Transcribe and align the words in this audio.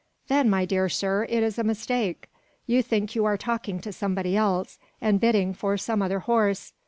"Then, 0.29 0.49
my 0.49 0.65
dear 0.65 0.89
sir, 0.89 1.27
it 1.29 1.43
is 1.43 1.59
a 1.59 1.63
mistake. 1.63 2.27
You 2.65 2.81
think 2.81 3.13
you 3.13 3.23
are 3.25 3.37
talking 3.37 3.79
to 3.81 3.93
somebody 3.93 4.35
else, 4.35 4.79
and 4.99 5.19
bidding 5.19 5.53
for 5.53 5.77
some 5.77 6.01
other 6.01 6.21
horse." 6.21 6.73